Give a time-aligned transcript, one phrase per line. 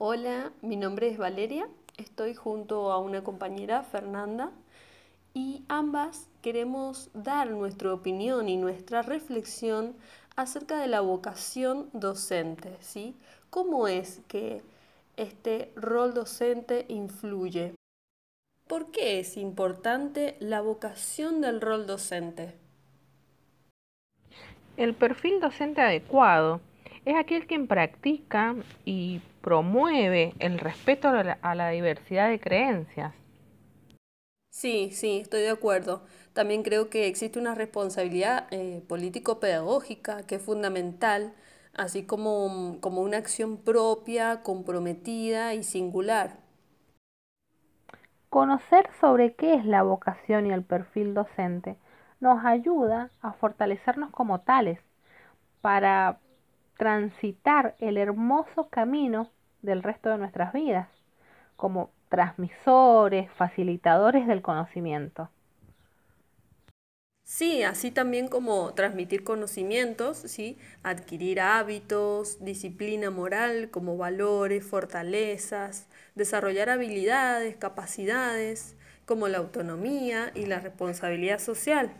[0.00, 1.66] Hola, mi nombre es Valeria,
[1.96, 4.52] estoy junto a una compañera, Fernanda,
[5.34, 9.96] y ambas queremos dar nuestra opinión y nuestra reflexión
[10.36, 13.16] acerca de la vocación docente, ¿sí?
[13.50, 14.62] ¿Cómo es que
[15.16, 17.74] este rol docente influye?
[18.68, 22.54] ¿Por qué es importante la vocación del rol docente?
[24.76, 26.60] El perfil docente adecuado
[27.08, 28.54] es aquel quien practica
[28.84, 33.14] y promueve el respeto a la, diversidad de creencias.
[34.50, 36.02] Sí, sí, estoy de acuerdo.
[36.34, 41.32] También creo que existe una responsabilidad eh, político-pedagógica que es fundamental,
[41.74, 46.36] así como, como una acción propia, comprometida y singular.
[48.28, 51.78] Conocer sobre qué es la vocación y el perfil docente
[52.20, 54.78] nos ayuda a fortalecernos como tales
[55.62, 56.18] para
[56.78, 60.88] transitar el hermoso camino del resto de nuestras vidas,
[61.56, 65.28] como transmisores, facilitadores del conocimiento.
[67.24, 70.56] Sí, así también como transmitir conocimientos, ¿sí?
[70.82, 80.60] adquirir hábitos, disciplina moral como valores, fortalezas, desarrollar habilidades, capacidades como la autonomía y la
[80.60, 81.92] responsabilidad social.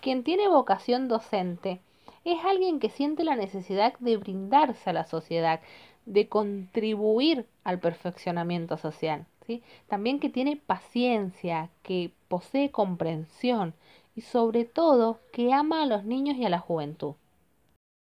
[0.00, 1.80] Quien tiene vocación docente
[2.24, 5.60] es alguien que siente la necesidad de brindarse a la sociedad,
[6.06, 9.26] de contribuir al perfeccionamiento social.
[9.46, 9.62] ¿sí?
[9.88, 13.74] También que tiene paciencia, que posee comprensión
[14.14, 17.14] y sobre todo que ama a los niños y a la juventud.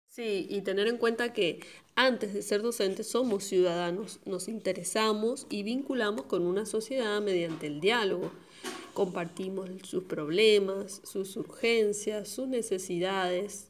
[0.07, 1.59] Sí, y tener en cuenta que
[1.95, 7.81] antes de ser docentes somos ciudadanos, nos interesamos y vinculamos con una sociedad mediante el
[7.81, 8.31] diálogo.
[8.93, 13.69] Compartimos sus problemas, sus urgencias, sus necesidades,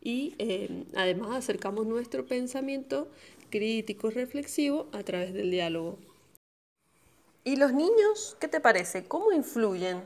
[0.00, 3.08] y eh, además acercamos nuestro pensamiento
[3.50, 5.98] crítico, reflexivo a través del diálogo.
[7.44, 9.08] ¿Y los niños, qué te parece?
[9.08, 10.02] ¿Cómo influyen?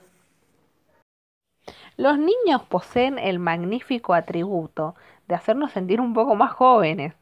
[1.97, 4.95] Los niños poseen el magnífico atributo
[5.29, 7.15] de hacernos sentir un poco más jóvenes,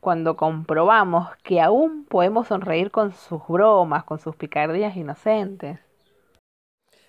[0.00, 5.78] cuando comprobamos que aún podemos sonreír con sus bromas, con sus picardías inocentes.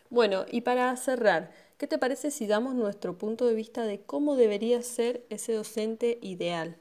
[0.09, 4.35] Bueno, y para cerrar, ¿Qué te parece si damos nuestro punto de vista de cómo
[4.35, 6.77] debería ser ese docente ideal?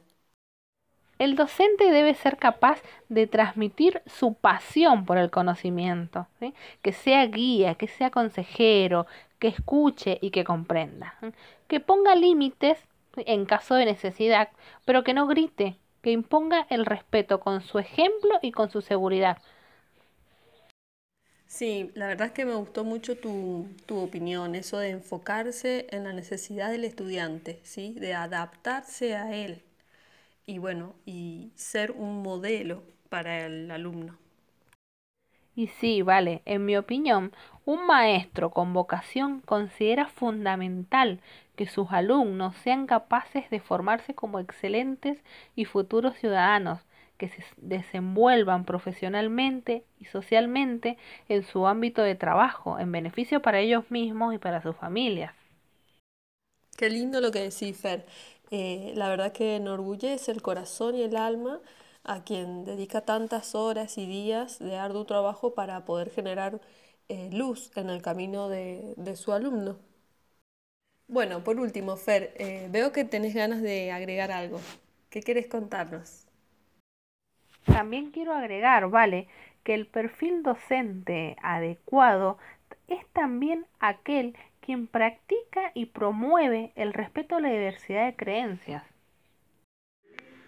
[1.18, 6.26] El docente debe ser capaz de transmitir su pasión por el conocimiento,
[6.82, 9.06] que sea guía, que sea consejero,
[9.38, 11.14] que escuche y que comprenda,
[11.66, 12.78] que ponga límites
[13.16, 14.50] en caso de necesidad,
[14.84, 19.38] pero que no grite, que imponga el respeto con su ejemplo y con su seguridad,
[21.50, 26.04] Sí, la verdad es que me gustó mucho tu, tu, opinión, eso de enfocarse en
[26.04, 27.92] la necesidad del estudiante, ¿sí?
[27.98, 29.60] de adaptarse a él
[30.46, 34.16] y bueno, y ser un modelo para el alumno.
[35.56, 37.32] Y sí, vale, en mi opinión,
[37.64, 41.18] un maestro con vocación considera fundamental
[41.56, 45.18] que sus alumnos sean capaces de formarse como excelentes
[45.56, 46.78] y futuros ciudadanos,
[47.20, 50.96] que se desenvuelvan profesionalmente y socialmente
[51.28, 55.34] en su ámbito de trabajo, en beneficio para ellos mismos y para sus familias.
[56.78, 58.06] Qué lindo lo que decís, Fer.
[58.50, 61.60] Eh, la verdad que enorgullece el corazón y el alma
[62.04, 66.58] a quien dedica tantas horas y días de arduo trabajo para poder generar
[67.10, 69.76] eh, luz en el camino de, su alumno.
[71.06, 74.58] Bueno, por último, Fer, eh, veo que tenés ganas de agregar algo.
[75.10, 76.29] ¿Qué quieres contarnos?
[77.64, 79.28] También quiero agregar, vale,
[79.64, 82.38] que el perfil docente adecuado
[82.88, 88.84] es también aquel quien practica y promueve el respeto a la diversidad de creencias.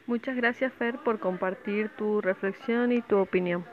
[0.07, 3.65] Muchas gracias Fer por compartir tu reflexión y tu opinión.